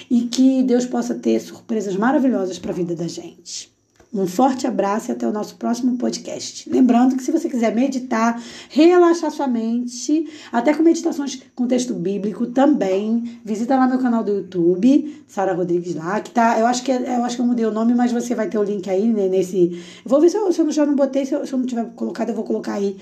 e 0.09 0.23
que 0.23 0.63
Deus 0.63 0.85
possa 0.85 1.15
ter 1.15 1.39
surpresas 1.39 1.95
maravilhosas 1.95 2.59
para 2.59 2.71
a 2.71 2.75
vida 2.75 2.93
da 2.93 3.07
gente. 3.07 3.71
Um 4.13 4.27
forte 4.27 4.67
abraço 4.67 5.09
e 5.09 5.13
até 5.13 5.25
o 5.25 5.31
nosso 5.31 5.55
próximo 5.55 5.97
podcast. 5.97 6.69
Lembrando 6.69 7.15
que 7.15 7.23
se 7.23 7.31
você 7.31 7.49
quiser 7.49 7.73
meditar, 7.73 8.41
relaxar 8.69 9.31
sua 9.31 9.47
mente, 9.47 10.27
até 10.51 10.73
com 10.73 10.83
meditações 10.83 11.41
com 11.55 11.65
texto 11.65 11.93
bíblico 11.93 12.47
também, 12.47 13.39
visita 13.45 13.77
lá 13.77 13.87
meu 13.87 13.99
canal 13.99 14.21
do 14.21 14.31
YouTube, 14.33 15.23
Sara 15.27 15.53
Rodrigues 15.53 15.95
lá, 15.95 16.19
que 16.19 16.29
tá, 16.31 16.59
eu 16.59 16.65
acho 16.65 16.83
que 16.83 16.91
é, 16.91 17.17
eu 17.17 17.23
acho 17.23 17.37
que 17.37 17.41
eu 17.41 17.45
mudei 17.45 17.65
o 17.65 17.71
nome, 17.71 17.93
mas 17.93 18.11
você 18.11 18.35
vai 18.35 18.49
ter 18.49 18.57
o 18.57 18.63
link 18.63 18.89
aí 18.89 19.07
né, 19.07 19.29
nesse, 19.29 19.81
vou 20.05 20.19
ver 20.19 20.29
se 20.29 20.35
eu, 20.35 20.51
se 20.51 20.59
eu 20.59 20.69
já 20.71 20.85
não 20.85 20.95
botei, 20.95 21.25
se 21.25 21.33
eu, 21.33 21.47
se 21.47 21.53
eu 21.53 21.59
não 21.59 21.65
tiver 21.65 21.85
colocado, 21.95 22.29
eu 22.29 22.35
vou 22.35 22.43
colocar 22.43 22.73
aí 22.73 22.97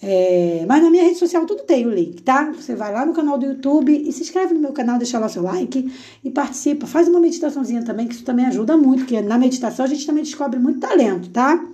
é, 0.00 0.64
mas 0.68 0.82
na 0.82 0.90
minha 0.90 1.02
rede 1.02 1.18
social 1.18 1.44
tudo 1.44 1.64
tem 1.64 1.84
o 1.84 1.90
link, 1.90 2.22
tá? 2.22 2.52
Você 2.52 2.74
vai 2.76 2.92
lá 2.92 3.04
no 3.04 3.12
canal 3.12 3.36
do 3.36 3.46
YouTube 3.46 3.92
e 3.92 4.12
se 4.12 4.22
inscreve 4.22 4.54
no 4.54 4.60
meu 4.60 4.72
canal, 4.72 4.96
deixa 4.96 5.18
lá 5.18 5.28
seu 5.28 5.42
like 5.42 5.92
e 6.22 6.30
participa. 6.30 6.86
Faz 6.86 7.08
uma 7.08 7.18
meditaçãozinha 7.18 7.84
também, 7.84 8.06
que 8.06 8.14
isso 8.14 8.24
também 8.24 8.46
ajuda 8.46 8.76
muito, 8.76 9.00
porque 9.00 9.20
na 9.20 9.36
meditação 9.36 9.84
a 9.84 9.88
gente 9.88 10.06
também 10.06 10.22
descobre 10.22 10.58
muito 10.58 10.78
talento, 10.78 11.30
tá? 11.30 11.64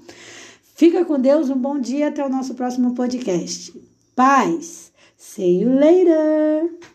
Fica 0.74 1.04
com 1.04 1.20
Deus, 1.20 1.50
um 1.50 1.58
bom 1.58 1.78
dia, 1.78 2.08
até 2.08 2.24
o 2.24 2.30
nosso 2.30 2.54
próximo 2.54 2.94
podcast. 2.94 3.72
Paz! 4.16 4.90
See 5.16 5.62
you 5.62 5.70
later! 5.78 6.93